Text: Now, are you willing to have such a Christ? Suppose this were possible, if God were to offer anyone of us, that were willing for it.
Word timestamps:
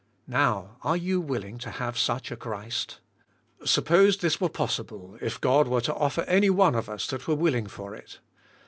Now, 0.25 0.77
are 0.81 0.97
you 0.97 1.21
willing 1.21 1.59
to 1.59 1.69
have 1.69 1.95
such 1.95 2.31
a 2.31 2.35
Christ? 2.35 2.97
Suppose 3.63 4.17
this 4.17 4.41
were 4.41 4.49
possible, 4.49 5.15
if 5.21 5.39
God 5.39 5.67
were 5.67 5.81
to 5.81 5.93
offer 5.93 6.21
anyone 6.21 6.73
of 6.73 6.89
us, 6.89 7.05
that 7.05 7.27
were 7.27 7.35
willing 7.35 7.67
for 7.67 7.93
it. 7.93 8.17